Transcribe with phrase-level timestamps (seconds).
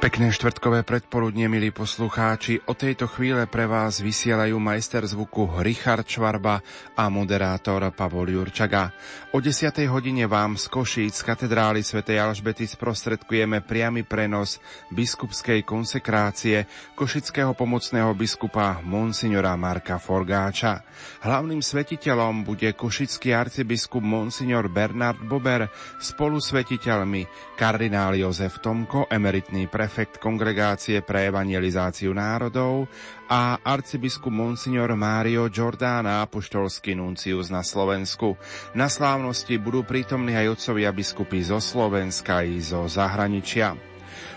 [0.00, 2.64] Pekné štvrtkové predporudnie, milí poslucháči.
[2.64, 6.64] O tejto chvíle pre vás vysielajú majster zvuku Richard Švarba
[6.96, 8.96] a moderátor Pavol Jurčaga.
[9.36, 9.68] O 10.
[9.92, 12.00] hodine vám z Košíc z katedrály Sv.
[12.16, 14.56] Alžbety sprostredkujeme priamy prenos
[14.88, 16.64] biskupskej konsekrácie
[16.96, 20.80] košického pomocného biskupa Monsignora Marka Forgáča.
[21.28, 25.68] Hlavným svetiteľom bude košický arcibiskup Monsignor Bernard Bober
[26.00, 32.86] spolu svetiteľmi kardinál Jozef Tomko, emeritný prefekt prefekt Kongregácie pre evangelizáciu národov
[33.26, 38.38] a arcibiskup Monsignor Mário Giordana, apoštolský nuncius na Slovensku.
[38.70, 43.89] Na slávnosti budú prítomní aj otcovia biskupy zo Slovenska i zo zahraničia.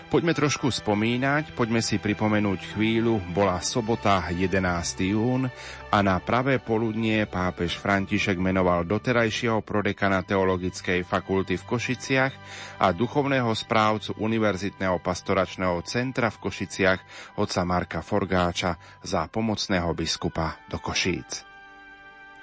[0.04, 4.60] Poďme trošku spomínať, poďme si pripomenúť chvíľu, bola sobota 11.
[5.10, 5.48] jún
[5.88, 12.32] a na pravé poludnie pápež František menoval doterajšieho prodekana Teologickej fakulty v Košiciach
[12.84, 17.00] a duchovného správcu Univerzitného pastoračného centra v Košiciach
[17.40, 21.53] otca Marka Forgáča za pomocného biskupa do Košíc.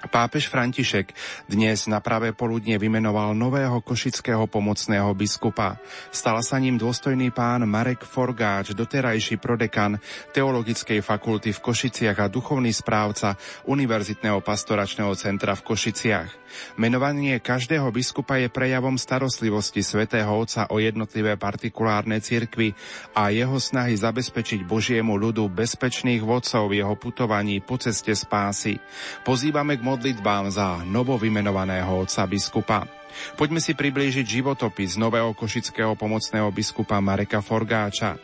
[0.02, 1.14] Pápež František
[1.46, 5.78] dnes na pravé poludne vymenoval nového košického pomocného biskupa.
[6.10, 10.02] Stal sa ním dôstojný pán Marek Forgáč, doterajší prodekan
[10.34, 13.38] Teologickej fakulty v Košiciach a duchovný správca
[13.70, 16.30] Univerzitného pastoračného centra v Košiciach.
[16.76, 22.76] Menovanie každého biskupa je prejavom starostlivosti svätého Otca o jednotlivé partikulárne cirkvy
[23.16, 28.76] a jeho snahy zabezpečiť Božiemu ľudu bezpečných vodcov v jeho putovaní po ceste spásy.
[29.24, 33.01] Pozývame k modlitbám za novovymenovaného otca biskupa.
[33.36, 38.16] Poďme si priblížiť životopis nového košického pomocného biskupa Mareka Forgáča.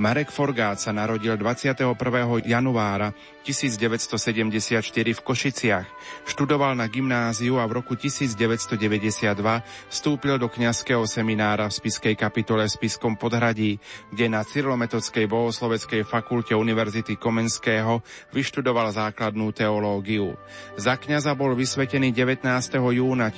[0.00, 1.94] Marek Forgáč sa narodil 21.
[2.46, 3.14] januára
[3.46, 5.86] 1974 v Košiciach.
[6.26, 8.74] Študoval na gymnáziu a v roku 1992
[9.86, 13.78] vstúpil do kňazského seminára v Spiskej kapitole v Spiskom podhradí,
[14.10, 18.02] kde na Cyrilometodskej bohosloveckej fakulte Univerzity Komenského
[18.34, 20.34] vyštudoval základnú teológiu.
[20.74, 22.42] Za kňaza bol vysvetený 19.
[22.74, 23.30] júna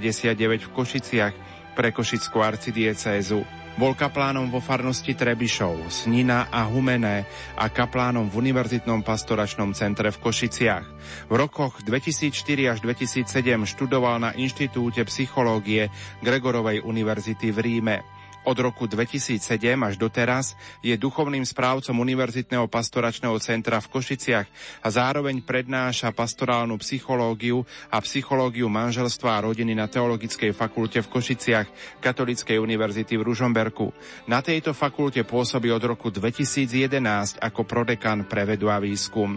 [0.00, 1.34] 1999 v Košiciach
[1.78, 3.44] pre Košickú arcidiecézu.
[3.78, 7.24] Bol kaplánom vo farnosti Trebišov, Snina a Humené
[7.54, 10.86] a kaplánom v Univerzitnom pastoračnom centre v Košiciach.
[11.30, 13.30] V rokoch 2004 až 2007
[13.64, 15.88] študoval na Inštitúte psychológie
[16.20, 18.19] Gregorovej univerzity v Ríme.
[18.40, 19.36] Od roku 2007
[19.84, 24.48] až doteraz je duchovným správcom Univerzitného pastoračného centra v Košiciach
[24.80, 31.68] a zároveň prednáša pastorálnu psychológiu a psychológiu manželstva a rodiny na Teologickej fakulte v Košiciach
[32.00, 33.92] Katolíckej univerzity v Ružomberku.
[34.24, 39.36] Na tejto fakulte pôsobí od roku 2011 ako prodekan pre vedu a výskum.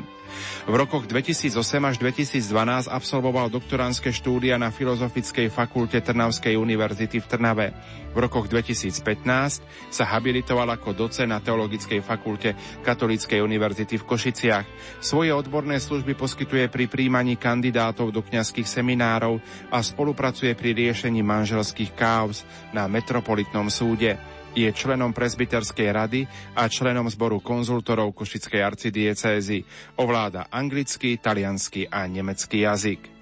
[0.66, 7.68] V rokoch 2008 až 2012 absolvoval doktoránske štúdia na Filozofickej fakulte Trnavskej univerzity v Trnave.
[8.14, 9.03] V rokoch 2015
[9.92, 14.66] sa habilitoval ako docen na Teologickej fakulte Katolíckej univerzity v Košiciach.
[15.04, 21.94] Svoje odborné služby poskytuje pri príjmaní kandidátov do kňazských seminárov a spolupracuje pri riešení manželských
[21.94, 22.42] káuz
[22.72, 24.18] na Metropolitnom súde.
[24.54, 26.22] Je členom prezbiterskej rady
[26.54, 29.66] a členom zboru konzultorov Košickej arcidiecézy.
[29.98, 33.13] Ovláda anglický, talianský a nemecký jazyk.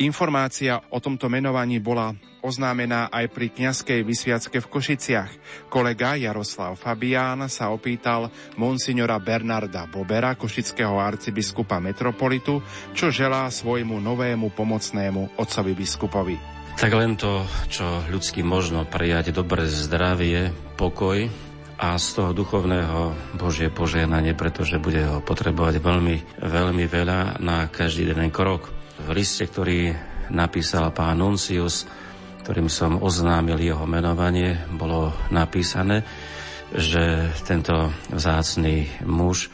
[0.00, 5.30] Informácia o tomto menovaní bola oznámená aj pri kňazskej vysviacke v Košiciach.
[5.68, 12.64] Kolega Jaroslav Fabián sa opýtal monsignora Bernarda Bobera, košického arcibiskupa metropolitu,
[12.96, 16.36] čo želá svojmu novému pomocnému otcovi biskupovi.
[16.80, 20.48] Tak len to, čo ľudský možno prijať dobré zdravie,
[20.80, 21.28] pokoj
[21.80, 28.08] a z toho duchovného Božie požehnanie, pretože bude ho potrebovať veľmi, veľmi veľa na každý
[28.08, 28.79] jeden krok.
[29.00, 29.94] V liste, ktorý
[30.30, 31.88] napísal pán Nuncius,
[32.44, 36.02] ktorým som oznámil jeho menovanie, bolo napísané,
[36.70, 39.50] že tento vzácný muž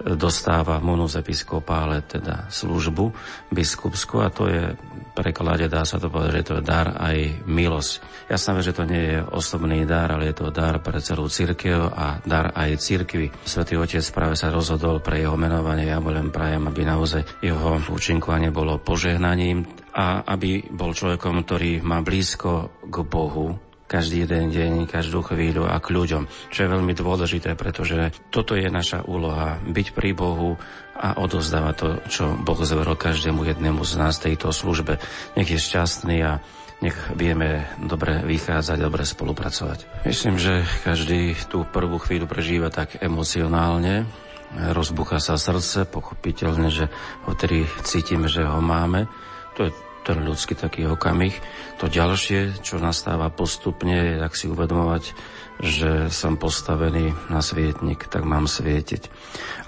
[0.00, 3.12] dostáva monus episkopále, teda službu
[3.52, 4.72] biskupskú a to je
[5.12, 7.92] preklade dá sa to povedať, že to je dar aj milosť.
[8.30, 12.22] Jasné, že to nie je osobný dar, ale je to dar pre celú církev a
[12.22, 13.30] dar aj církvy.
[13.42, 15.90] Svetý Otec práve sa rozhodol pre jeho menovanie.
[15.90, 22.02] Ja len prajem, aby naozaj jeho účinkovanie bolo požehnaním a aby bol človekom, ktorý má
[22.02, 27.58] blízko k Bohu, každý jeden deň, každú chvíľu a k ľuďom, čo je veľmi dôležité,
[27.58, 30.54] pretože toto je naša úloha, byť pri Bohu
[30.94, 35.02] a odozdávať to, čo Boh zveril každému jednému z nás tejto službe.
[35.34, 36.38] Nech je šťastný a
[36.80, 40.06] nech vieme dobre vychádzať, dobre spolupracovať.
[40.06, 44.06] Myslím, že každý tú prvú chvíľu prežíva tak emocionálne,
[44.54, 46.86] rozbucha sa srdce, pochopiteľne, že
[47.26, 49.10] ho tedy cítime, že ho máme.
[49.58, 49.72] To je
[50.10, 51.38] ten ľudský taký okamih.
[51.78, 55.14] To ďalšie, čo nastáva postupne, je tak si uvedomovať,
[55.62, 59.02] že som postavený na svietnik, tak mám svietiť.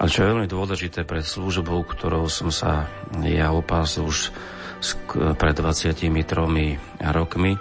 [0.03, 2.91] Ale čo je veľmi dôležité pre službu, ktorou som sa
[3.23, 4.35] ja opásil už
[5.39, 6.11] pred 23
[6.99, 7.55] rokmi,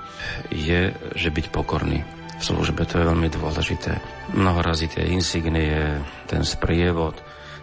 [0.50, 2.02] je, že byť pokorný
[2.40, 2.82] v službe.
[2.90, 4.02] To je veľmi dôležité.
[4.34, 7.14] Mnoho razy tie insignie, ten sprievod,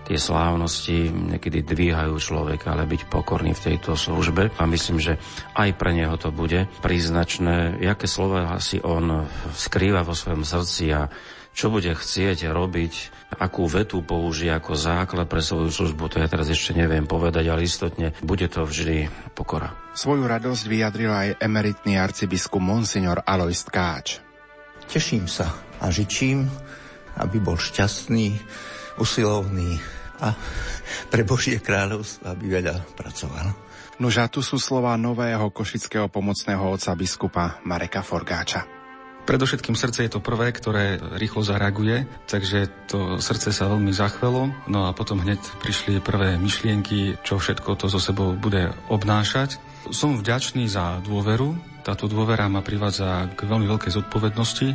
[0.09, 4.49] tie slávnosti niekedy dvíhajú človeka, ale byť pokorný v tejto službe.
[4.57, 5.21] A myslím, že
[5.53, 11.13] aj pre neho to bude príznačné, aké slova si on skrýva vo svojom srdci a
[11.53, 12.93] čo bude chcieť robiť,
[13.37, 17.67] akú vetu použije ako základ pre svoju službu, to ja teraz ešte neviem povedať, ale
[17.67, 19.75] istotne bude to vždy pokora.
[19.93, 24.23] Svoju radosť vyjadril aj emeritný arcibiskup Monsignor Alois Tkáč.
[24.87, 25.51] Teším sa
[25.83, 26.47] a žičím,
[27.19, 28.39] aby bol šťastný,
[28.97, 30.35] usilovný a
[31.09, 33.47] pre Božie kráľovstvo, aby veľa pracoval.
[33.99, 38.63] Nož a tu sú slova nového košického pomocného otca biskupa Mareka Forgáča.
[39.27, 44.89] Predovšetkým srdce je to prvé, ktoré rýchlo zareaguje, takže to srdce sa veľmi zachvelo, no
[44.89, 49.61] a potom hneď prišli prvé myšlienky, čo všetko to so sebou bude obnášať.
[49.93, 51.53] Som vďačný za dôveru,
[51.85, 54.67] táto dôvera ma privádza k veľmi veľkej zodpovednosti.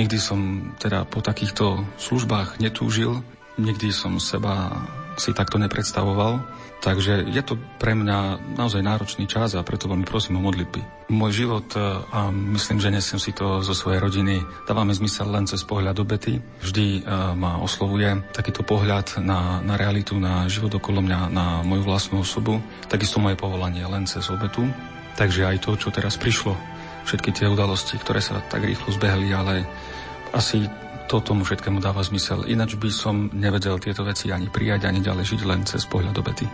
[0.00, 3.20] Nikdy som teda po takýchto službách netúžil,
[3.58, 4.70] Nikdy som seba
[5.18, 6.46] si takto nepredstavoval,
[6.78, 11.10] takže je to pre mňa naozaj náročný čas a preto veľmi prosím o modlitby.
[11.10, 11.82] Môj život, e,
[12.14, 16.38] a myslím, že nesiem si to zo svojej rodiny, dávame zmysel len cez pohľad obety.
[16.62, 21.82] Vždy e, ma oslovuje takýto pohľad na, na realitu, na život okolo mňa, na moju
[21.82, 22.62] vlastnú osobu.
[22.86, 24.70] Takisto moje povolanie len cez obetu.
[25.18, 26.54] Takže aj to, čo teraz prišlo,
[27.10, 29.66] všetky tie udalosti, ktoré sa tak rýchlo zbehli, ale
[30.30, 30.62] asi
[31.08, 32.44] to tomu všetkému dáva zmysel.
[32.44, 36.44] Ináč by som nevedel tieto veci ani prijať, ani ďalej žiť len cez pohľad obety.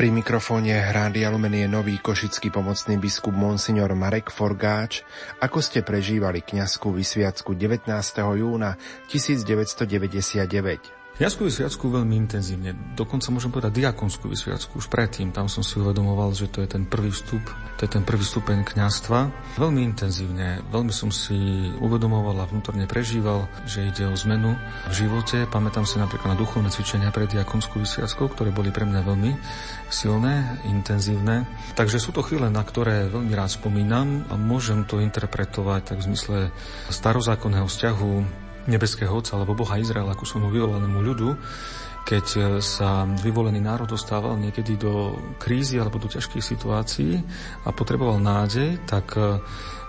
[0.00, 5.04] Pri mikrofóne Rádia Lumen je nový košický pomocný biskup Monsignor Marek Forgáč.
[5.44, 7.92] Ako ste prežívali kňazskú vysviacku 19.
[8.16, 8.80] júna
[9.12, 10.99] 1999?
[11.18, 15.34] Kňazskú vysviacku veľmi intenzívne, dokonca môžem povedať diakonskú vysviacku už predtým.
[15.34, 17.44] Tam som si uvedomoval, že to je ten prvý vstup,
[17.76, 19.28] to je ten prvý stupeň kňazstva.
[19.60, 24.56] Veľmi intenzívne, veľmi som si uvedomoval a vnútorne prežíval, že ide o zmenu
[24.88, 25.44] v živote.
[25.50, 29.32] Pamätám si napríklad na duchovné cvičenia pred diakonskú vysviackou, ktoré boli pre mňa veľmi
[29.92, 31.44] silné, intenzívne.
[31.76, 36.06] Takže sú to chvíle, na ktoré veľmi rád spomínam a môžem to interpretovať tak v
[36.12, 36.38] zmysle
[36.88, 38.12] starozákonného vzťahu
[38.70, 41.28] nebeského Otca alebo Boha Izraela ku svojmu vyvolenému ľudu,
[42.06, 47.20] keď e, sa vyvolený národ dostával niekedy do krízy alebo do ťažkých situácií
[47.66, 49.42] a potreboval nádej, tak e,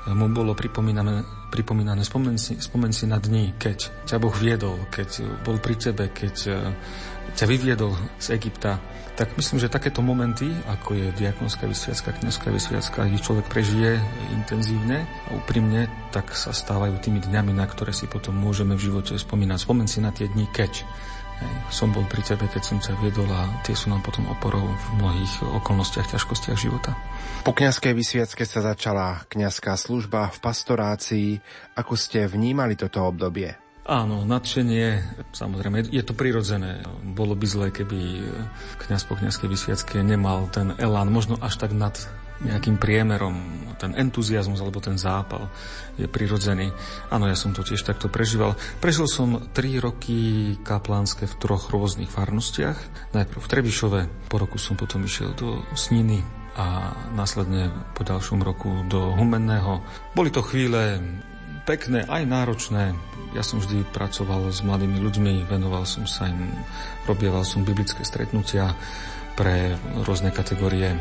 [0.09, 1.21] mu bolo pripomínané,
[1.53, 6.09] pripomínané spomen, si, spomen si na dní, keď ťa Boh viedol, keď bol pri tebe,
[6.09, 6.53] keď e,
[7.37, 8.81] ťa vyviedol z Egypta,
[9.13, 14.01] tak myslím, že takéto momenty, ako je diakonská vysviacka, kniazská vysviacka, ich človek prežije
[14.33, 19.13] intenzívne a úprimne, tak sa stávajú tými dňami, na ktoré si potom môžeme v živote
[19.13, 19.61] spomínať.
[19.61, 20.81] Spomen si na tie dni, keď
[21.71, 24.85] som bol pri tebe, keď som ťa viedol a tie sú nám potom oporou v
[24.99, 26.93] mnohých okolnostiach, ťažkostiach života.
[27.47, 31.29] Po kňazskej vysviacke sa začala kňazská služba v pastorácii.
[31.79, 33.55] Ako ste vnímali toto obdobie?
[33.81, 36.85] Áno, nadšenie, samozrejme, je to prirodzené.
[37.01, 38.29] Bolo by zlé, keby
[38.85, 41.97] kňaz po kňazskej vysviacke nemal ten elán, možno až tak nad
[42.41, 45.49] nejakým priemerom, ten entuziasmus alebo ten zápal
[45.97, 46.69] je prirodzený.
[47.09, 48.53] Áno, ja som to tiež takto prežíval.
[48.77, 52.77] Prežil som tri roky kaplánske v troch rôznych farnostiach.
[53.17, 56.21] Najprv v Trebišove, po roku som potom išiel do Sniny
[56.53, 59.81] a následne po ďalšom roku do Humenného.
[60.13, 61.01] Boli to chvíle
[61.63, 62.93] pekné, aj náročné.
[63.31, 66.51] Ja som vždy pracoval s mladými ľuďmi, venoval som sa im,
[67.07, 68.75] robieval som biblické stretnutia
[69.35, 70.95] pre rôzne kategórie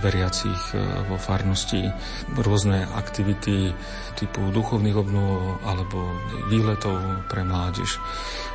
[0.00, 1.88] veriacich e, vo farnosti,
[2.36, 3.72] rôzne aktivity
[4.16, 6.12] typu duchovných obnov alebo
[6.52, 6.96] výletov
[7.32, 7.96] pre mládež.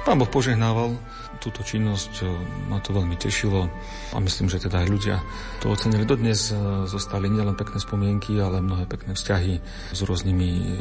[0.05, 0.97] Pán Boh požehnával
[1.37, 2.23] túto činnosť, e,
[2.67, 3.69] ma to veľmi tešilo
[4.11, 5.17] a myslím, že teda aj ľudia
[5.63, 6.03] to ocenili.
[6.03, 6.57] Dodnes e,
[6.89, 9.61] zostali nielen pekné spomienky, ale mnohé pekné vzťahy
[9.93, 10.73] s rôznymi e,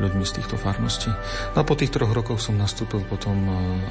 [0.00, 1.12] ľuďmi z týchto farností.
[1.52, 3.36] No a po tých troch rokoch som nastúpil potom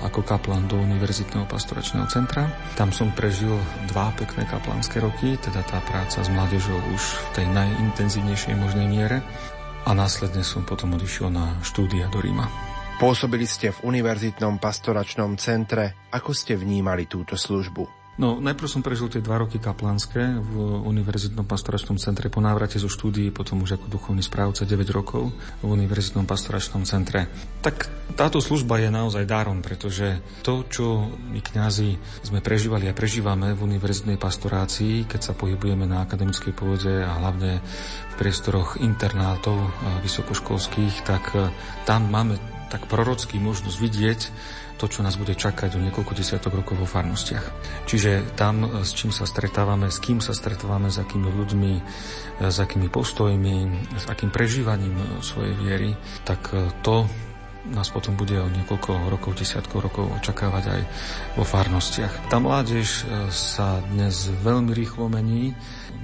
[0.02, 2.50] ako kaplan do Univerzitného pastoračného centra.
[2.80, 3.54] Tam som prežil
[3.92, 9.20] dva pekné kaplánske roky, teda tá práca s mládežou už v tej najintenzívnejšej možnej miere
[9.86, 12.69] a následne som potom odišiel na štúdia do Ríma.
[13.00, 15.96] Pôsobili ste v Univerzitnom pastoračnom centre.
[16.12, 17.88] Ako ste vnímali túto službu?
[18.20, 22.92] No, najprv som prežil tie dva roky kaplanské v Univerzitnom pastoračnom centre po návrate zo
[22.92, 25.32] štúdií, potom už ako duchovný správca 9 rokov
[25.64, 27.32] v Univerzitnom pastoračnom centre.
[27.64, 27.88] Tak
[28.20, 31.96] táto služba je naozaj dárom, pretože to, čo my kňazi
[32.28, 37.64] sme prežívali a prežívame v univerzitnej pastorácii, keď sa pohybujeme na akademickej pôde a hlavne
[38.12, 39.56] v priestoroch internátov
[40.04, 41.32] vysokoškolských, tak
[41.88, 44.20] tam máme tak prorocky možnosť vidieť
[44.80, 47.44] to, čo nás bude čakať o niekoľko desiatok rokov vo farnostiach.
[47.84, 51.82] Čiže tam, e, s čím sa stretávame, s kým sa stretávame, s akými ľuďmi, e,
[52.48, 53.58] s akými postojmi,
[54.00, 55.92] s akým prežívaním e, svojej viery,
[56.24, 57.04] tak to
[57.70, 60.82] nás potom bude o niekoľko rokov, desiatkov rokov očakávať aj
[61.36, 62.32] vo farnostiach.
[62.32, 63.04] Tá mládež
[63.36, 65.52] sa dnes veľmi rýchlo mení,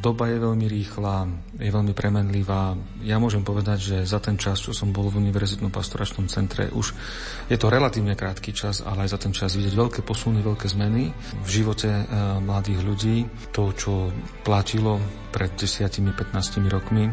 [0.05, 1.25] doba je veľmi rýchla,
[1.57, 2.77] je veľmi premenlivá.
[3.01, 6.93] Ja môžem povedať, že za ten čas, čo som bol v Univerzitnom pastoračnom centre, už
[7.49, 11.09] je to relatívne krátky čas, ale aj za ten čas vidieť veľké posuny, veľké zmeny
[11.41, 12.03] v živote e,
[12.37, 13.17] mladých ľudí.
[13.57, 14.13] To, čo
[14.45, 15.01] platilo
[15.33, 16.05] pred 10-15
[16.69, 17.09] rokmi,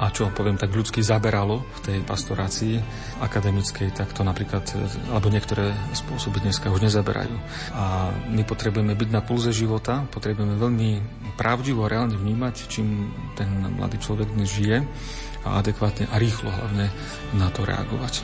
[0.00, 2.80] a čo poviem tak ľudsky zaberalo v tej pastorácii
[3.20, 4.64] akademickej, tak to napríklad,
[5.12, 7.36] alebo niektoré spôsoby dneska už nezaberajú.
[7.76, 10.90] A my potrebujeme byť na pulze života, potrebujeme veľmi
[11.40, 13.48] pravdivo reálne vnímať, čím ten
[13.80, 14.84] mladý človek dnes žije
[15.48, 16.92] a adekvátne a rýchlo hlavne
[17.32, 18.20] na to reagovať.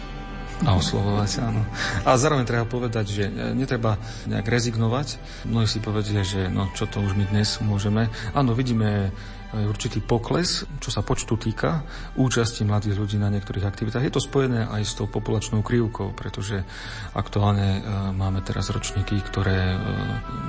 [0.64, 1.64] A oslovovať, áno.
[2.08, 3.24] A zároveň treba povedať, že
[3.56, 5.20] netreba nejak rezignovať.
[5.44, 8.08] Mnohí si povedia, že no čo to už my dnes môžeme.
[8.32, 9.12] Áno, vidíme
[9.54, 11.86] určitý pokles, čo sa počtu týka
[12.18, 14.02] účasti mladých ľudí na niektorých aktivitách.
[14.02, 16.66] Je to spojené aj s tou populačnou krivkou, pretože
[17.14, 19.78] aktuálne e, máme teraz ročníky, ktoré e,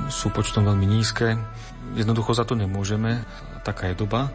[0.10, 1.38] sú počtom veľmi nízke.
[1.94, 3.22] Jednoducho za to nemôžeme,
[3.62, 4.34] taká je doba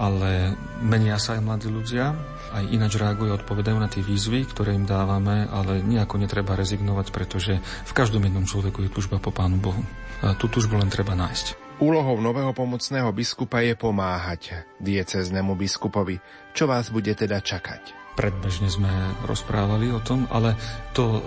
[0.00, 2.14] ale menia sa aj mladí ľudia,
[2.56, 7.58] aj ináč reagujú odpovedajú na tie výzvy, ktoré im dávame, ale nejako netreba rezignovať, pretože
[7.60, 9.82] v každom jednom človeku je tužba po Pánu Bohu.
[10.24, 11.69] A tú tužbu len treba nájsť.
[11.80, 16.20] Úlohou nového pomocného biskupa je pomáhať dieceznému biskupovi.
[16.52, 18.00] Čo vás bude teda čakať?
[18.20, 18.90] predbežne sme
[19.24, 20.52] rozprávali o tom, ale
[20.92, 21.20] to e,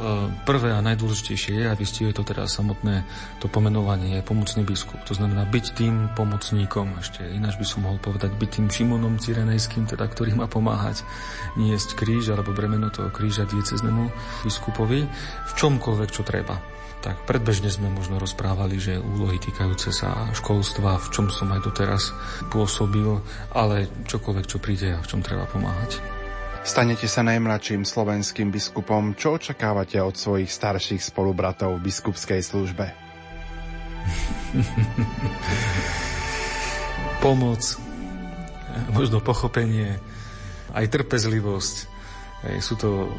[0.46, 3.02] prvé a najdôležitejšie je, a vystihuje to teda samotné
[3.42, 5.02] to pomenovanie, je pomocný biskup.
[5.10, 9.90] To znamená byť tým pomocníkom, ešte ináč by som mohol povedať, byť tým Šimonom Cyrenejským,
[9.90, 11.02] teda, ktorý má pomáhať
[11.58, 14.14] niesť kríž alebo bremeno toho kríža dieceznému
[14.46, 15.02] biskupovi
[15.50, 16.73] v čomkoľvek, čo treba
[17.04, 22.16] tak predbežne sme možno rozprávali, že úlohy týkajúce sa školstva, v čom som aj doteraz
[22.48, 23.20] pôsobil,
[23.52, 26.00] ale čokoľvek, čo príde a v čom treba pomáhať.
[26.64, 29.20] Stanete sa najmladším slovenským biskupom.
[29.20, 32.88] Čo očakávate od svojich starších spolubratov v biskupskej službe?
[37.24, 37.60] Pomoc,
[38.96, 40.00] možno pochopenie,
[40.72, 41.76] aj trpezlivosť.
[42.64, 43.12] Sú to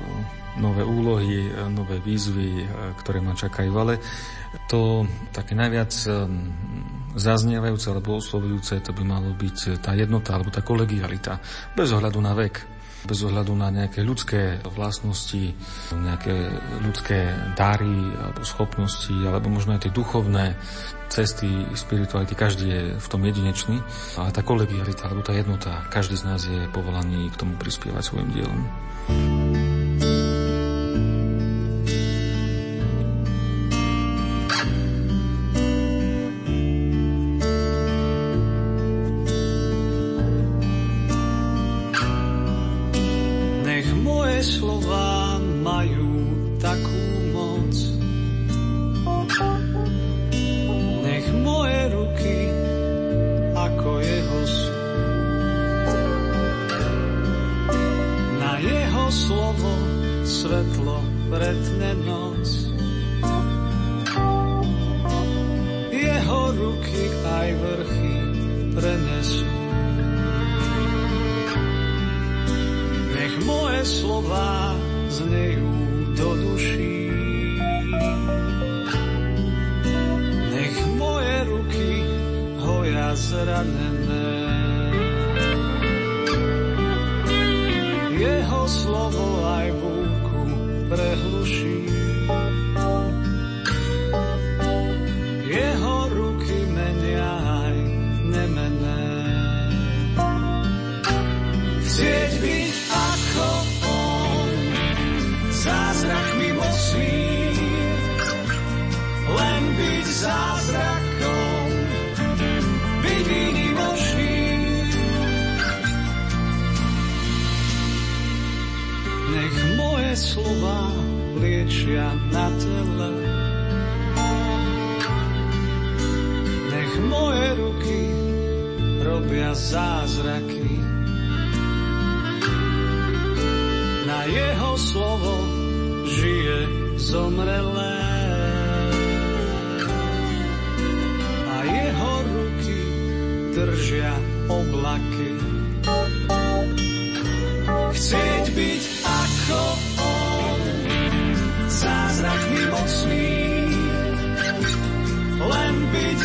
[0.58, 2.66] nové úlohy, nové výzvy,
[3.02, 3.98] ktoré ma čakajú, ale
[4.70, 5.02] to
[5.34, 5.90] také najviac
[7.14, 11.38] zaznievajúce alebo oslovujúce, to by malo byť tá jednota alebo tá kolegialita,
[11.74, 15.52] bez ohľadu na vek bez ohľadu na nejaké ľudské vlastnosti,
[15.92, 16.34] nejaké
[16.80, 20.56] ľudské dary alebo schopnosti, alebo možno aj tie duchovné
[21.12, 23.76] cesty spirituality, každý je v tom jedinečný,
[24.16, 28.28] ale tá kolegialita alebo tá jednota, každý z nás je povolaný k tomu prispievať svojim
[28.32, 28.60] dielom.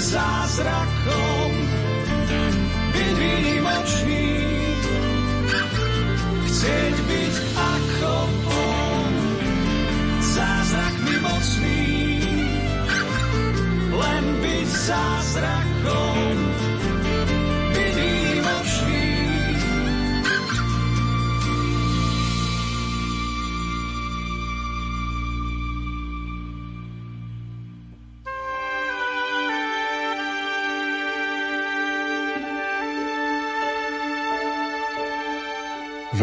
[0.10, 1.52] zázrakom
[2.98, 4.30] výnimočný.
[6.50, 8.14] Chcieť byť ako
[8.50, 9.14] on,
[10.20, 11.86] zázrak mimocný,
[13.94, 15.79] len byť zázrakom.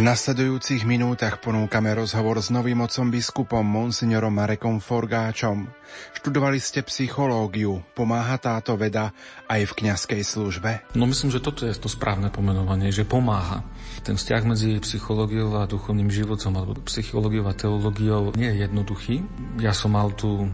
[0.06, 5.66] Nasledujúcich minútach ponúkame rozhovor s novým otcom biskupom monsignorom Marekom Forgáčom.
[6.14, 7.82] Študovali ste psychológiu.
[7.90, 9.10] Pomáha táto veda
[9.50, 10.70] aj v kňazskej službe?
[10.94, 13.66] No myslím, že toto je to správne pomenovanie, že pomáha.
[14.06, 19.26] Ten vzťah medzi psychológiou a duchovným životom alebo psychológiou a teológiou nie je jednoduchý.
[19.58, 20.46] Ja som mal tu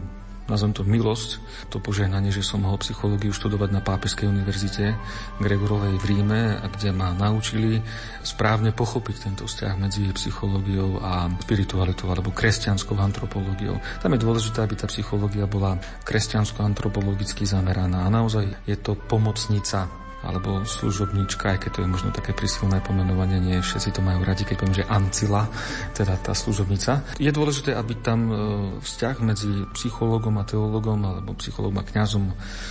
[0.47, 1.39] nazvem to milosť,
[1.71, 4.95] to požehnanie, že som mohol psychológiu študovať na Pápežskej univerzite
[5.39, 7.79] Gregorovej v Ríme, kde ma naučili
[8.21, 13.79] správne pochopiť tento vzťah medzi psychológiou a spiritualitou alebo kresťanskou antropológiou.
[14.03, 20.63] Tam je dôležité, aby tá psychológia bola kresťansko-antropologicky zameraná a naozaj je to pomocnica alebo
[20.63, 24.55] služobníčka, aj keď to je možno také prísilné pomenovanie, nie všetci to majú radi, keď
[24.55, 25.51] poviem, že ancila,
[25.91, 27.03] teda tá služobnica.
[27.19, 28.33] Je dôležité, aby tam e,
[28.79, 32.25] vzťah medzi psychológom a teológom, alebo psychológom a kňazom,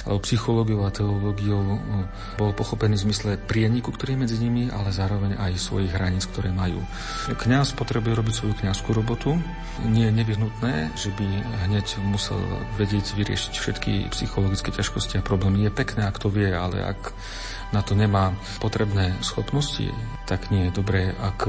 [0.09, 1.79] alebo psychológiou a teológiou e,
[2.41, 6.49] bol pochopený v zmysle prieniku, ktorý je medzi nimi, ale zároveň aj svojich hraníc, ktoré
[6.51, 6.81] majú.
[7.29, 9.37] Kňaz potrebuje robiť svoju kňazskú robotu.
[9.85, 11.27] Nie je nevyhnutné, že by
[11.69, 12.41] hneď musel
[12.81, 15.69] vedieť vyriešiť všetky psychologické ťažkosti a problémy.
[15.69, 17.13] Je pekné, ak to vie, ale ak
[17.73, 19.89] na to nemá potrebné schopnosti,
[20.29, 21.49] tak nie je dobré, ak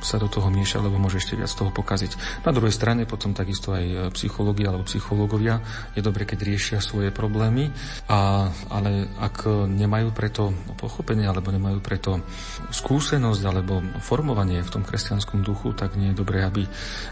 [0.00, 2.42] sa do toho mieša, lebo môže ešte viac toho pokaziť.
[2.46, 5.60] Na druhej strane potom takisto aj psychológia alebo psychológovia
[5.94, 7.70] je dobre, keď riešia svoje problémy,
[8.10, 12.22] a, ale ak nemajú preto pochopenie alebo nemajú preto
[12.70, 16.64] skúsenosť alebo formovanie v tom kresťanskom duchu, tak nie je dobré, aby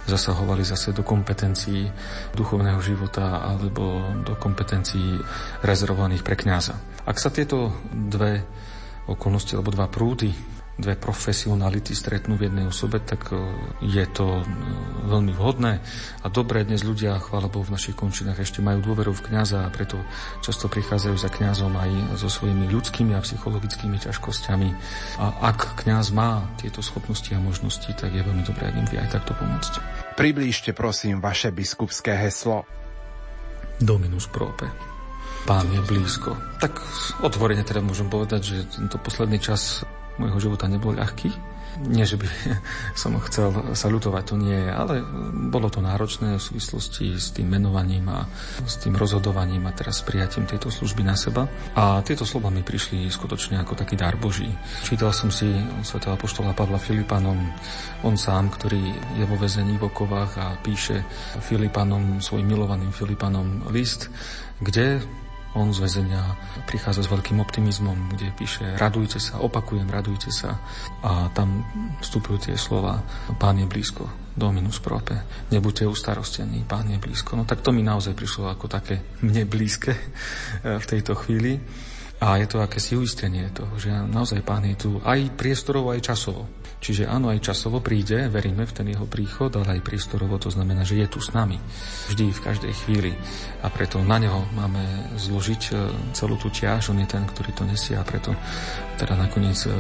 [0.07, 1.91] zasahovali zase do kompetencií
[2.35, 5.19] duchovného života alebo do kompetencií
[5.63, 6.75] rezervovaných pre kňaza.
[7.07, 8.36] Ak sa tieto dve
[9.07, 10.35] okolnosti alebo dva prúdy,
[10.77, 13.41] dve profesionality stretnú v jednej osobe, tak e,
[13.81, 14.45] je to e,
[15.09, 15.81] veľmi vhodné
[16.21, 16.69] a dobré.
[16.69, 19.97] Dnes ľudia, chvála Bohu, v našich končinách ešte majú dôveru v kňaza a preto
[20.45, 24.69] často prichádzajú za kňazom aj so svojimi ľudskými a psychologickými ťažkosťami.
[25.17, 29.01] A ak kňaz má tieto schopnosti a možnosti, tak je veľmi dobré, ak im vie
[29.01, 29.81] aj takto pomôcť.
[30.21, 32.69] Priblížte prosím vaše biskupské heslo.
[33.81, 34.96] Dominus prope.
[35.47, 36.35] Pán je blízko.
[36.59, 36.83] Tak
[37.23, 39.87] otvorene teda môžem povedať, že tento posledný čas
[40.19, 41.31] môjho života nebol ľahký.
[41.87, 42.27] Nie, že by
[43.03, 45.05] som chcel salutovať, to nie ale
[45.53, 48.25] bolo to náročné v súvislosti s tým menovaním a
[48.65, 51.45] s tým rozhodovaním a teraz prijatím tejto služby na seba.
[51.77, 54.49] A tieto slova mi prišli skutočne ako taký dar Boží.
[54.83, 55.47] Čítal som si
[55.85, 57.39] svätého apoštola Pavla Filipanom,
[58.03, 58.83] on sám, ktorý
[59.21, 61.05] je vo väzení v okovách a píše
[61.45, 64.09] Filipanom, svojim milovaným Filipanom list,
[64.65, 65.05] kde
[65.57, 66.23] on z väzenia
[66.69, 70.61] prichádza s veľkým optimizmom, kde píše radujte sa, opakujem, radujte sa.
[71.01, 71.65] A tam
[72.05, 73.01] vstupujú tie slova
[73.41, 74.05] Pán je blízko,
[74.37, 75.17] Dominus prope,
[75.49, 77.41] nebuďte ustarostení, Pán je blízko.
[77.41, 79.97] No tak to mi naozaj prišlo ako také mne blízke
[80.63, 81.57] v tejto chvíli.
[82.17, 86.49] A je to akési uistenie toho, že naozaj Pán je tu aj priestorovo, aj časovo.
[86.77, 90.85] Čiže áno, aj časovo príde, veríme v ten jeho príchod, ale aj priestorovo to znamená,
[90.85, 91.57] že je tu s nami.
[92.13, 93.13] Vždy, v každej chvíli.
[93.65, 95.75] A preto na neho máme zložiť e,
[96.13, 98.37] celú tú ťaž, on je ten, ktorý to nesie a preto
[99.01, 99.73] teda nakoniec e,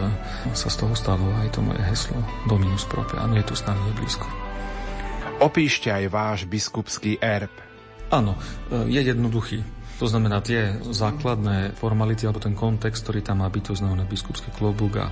[0.57, 2.17] sa z toho stalo aj to moje heslo
[2.49, 3.21] Dominus Prope.
[3.21, 4.27] Áno, je tu s nami, je blízko.
[5.45, 7.53] Opíšte aj váš biskupský erb.
[8.09, 8.41] Áno,
[8.73, 9.76] e, je jednoduchý.
[9.97, 14.53] To znamená tie základné formality alebo ten kontext, ktorý tam má byť, to znamená biskupský
[14.53, 15.09] klobúk a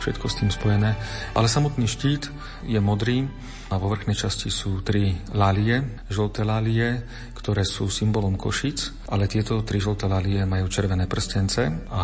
[0.00, 0.96] všetko s tým spojené.
[1.36, 2.32] Ale samotný štít
[2.64, 3.28] je modrý
[3.72, 5.80] a vo vrchnej časti sú tri lálie,
[6.12, 7.00] žlté lálie,
[7.32, 12.02] ktoré sú symbolom Košic, ale tieto tri žlté lalie majú červené prstence a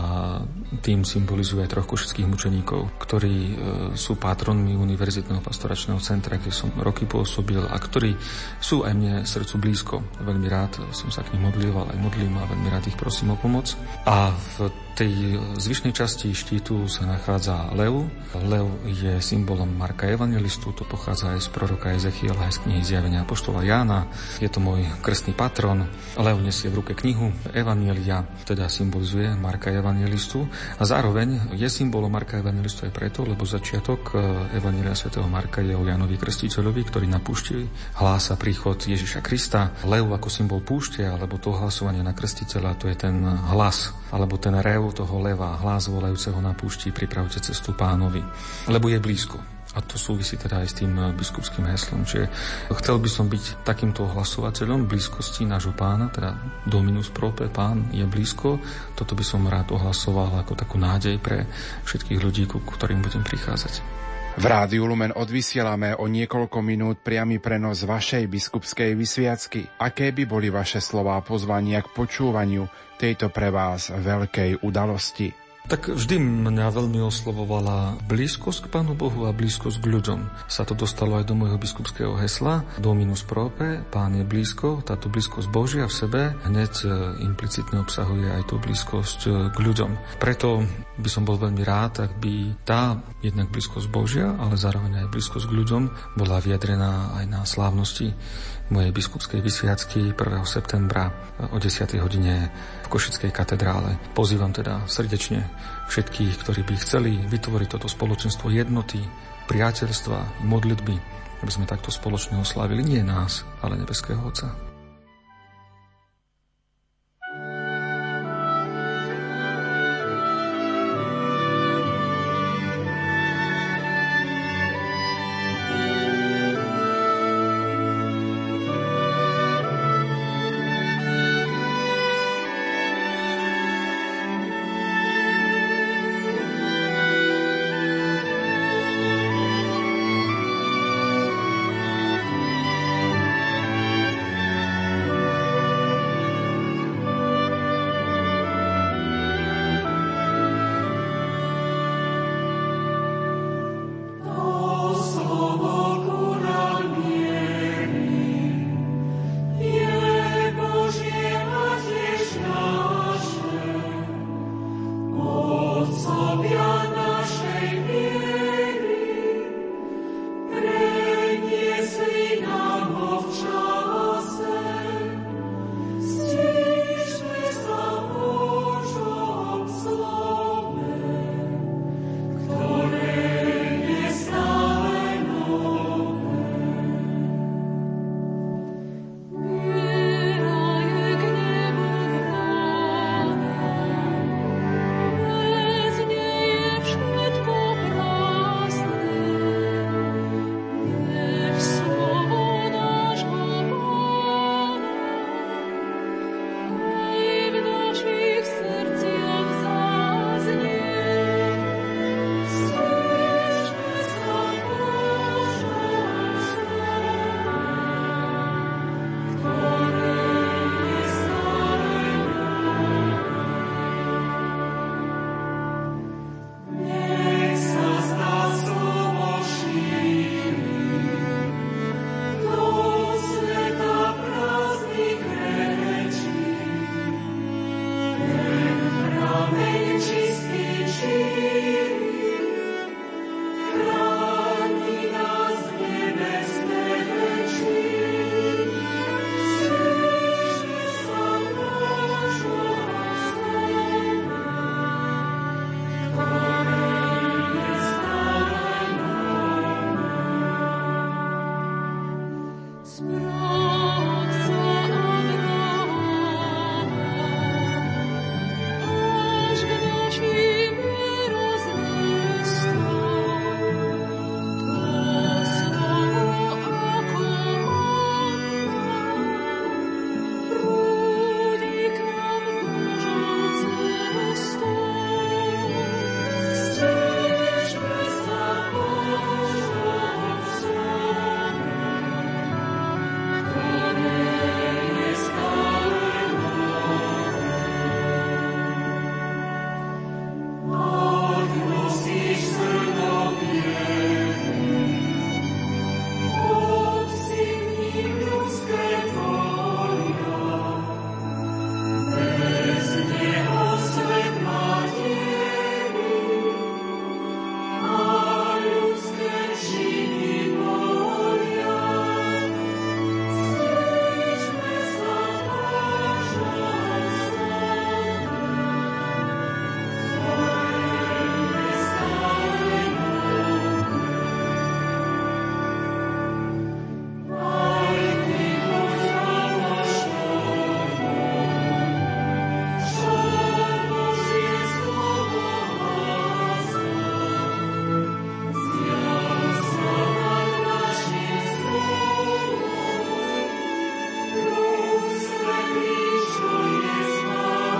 [0.80, 3.52] tým symbolizuje troch košických mučeníkov, ktorí e,
[3.94, 8.16] sú patronmi Univerzitného pastoračného centra, kde som roky pôsobil a ktorí
[8.58, 9.94] sú aj mne srdcu blízko.
[10.24, 13.36] Veľmi rád som sa k nim modlil, ale aj modlím a veľmi rád ich prosím
[13.36, 13.76] o pomoc.
[14.08, 18.10] A v tej zvyšnej časti štítu sa nachádza lev.
[18.34, 23.26] Lev je symbolom Marka Evangelistu, to pochádza aj z proroka Ezechiela, aj z knihy Zjavenia
[23.26, 24.06] Apoštola Jána.
[24.38, 25.90] Je to môj krstný patron.
[26.14, 30.46] Lev nesie v ruke knihu Evangelia, teda symbolizuje Marka Evangelistu.
[30.78, 35.74] A zároveň je symbolom Marka Evangelistu aj preto, lebo začiatok eh, Evangelia svätého Marka je
[35.74, 37.66] o Janovi Krstiteľovi, ktorý na púšti
[37.98, 39.74] hlása príchod Ježiša Krista.
[39.82, 43.18] Lev ako symbol púšte, alebo to hlasovanie na krstiteľa, to je ten
[43.50, 48.22] hlas, alebo ten rev toho leva, hlas volajúceho na púšti, pripravte cestu pánovi,
[48.70, 49.57] lebo je blízko.
[49.76, 52.08] A to súvisí teda aj s tým eh, biskupským heslom.
[52.08, 52.32] Čiže
[52.72, 58.56] chcel by som byť takýmto ohlasovateľom blízkosti nášho pána, teda Dominus Prope, pán je blízko.
[58.96, 61.44] Toto by som rád ohlasoval ako takú nádej pre
[61.84, 63.98] všetkých ľudí, ku ktorým budem prichádzať.
[64.38, 69.66] V Rádiu Lumen odvysielame o niekoľko minút priamy prenos vašej biskupskej vysviacky.
[69.82, 72.62] Aké by boli vaše slová pozvania k počúvaniu
[72.94, 75.47] tejto pre vás veľkej udalosti?
[75.68, 80.48] Tak vždy mňa veľmi oslovovala blízkosť k Pánu Bohu a blízkosť k ľuďom.
[80.48, 85.52] Sa to dostalo aj do môjho biskupského hesla Dominus Prope, Pán je blízko, táto blízkosť
[85.52, 86.88] Božia v sebe hneď e,
[87.20, 90.16] implicitne obsahuje aj tú blízkosť e, k ľuďom.
[90.16, 90.64] Preto
[90.96, 95.52] by som bol veľmi rád, ak by tá jednak blízkosť Božia, ale zároveň aj blízkosť
[95.52, 95.82] k ľuďom
[96.16, 98.16] bola vyjadrená aj na slávnosti
[98.68, 100.44] mojej biskupskej vysviacky 1.
[100.44, 101.08] septembra
[101.52, 101.96] o 10.
[102.04, 102.52] hodine
[102.84, 103.96] v Košickej katedrále.
[104.12, 105.48] Pozývam teda srdečne
[105.88, 109.00] všetkých, ktorí by chceli vytvoriť toto spoločenstvo jednoty,
[109.48, 110.94] priateľstva, modlitby,
[111.40, 114.67] aby sme takto spoločne oslavili nie nás, ale nebeského Otca.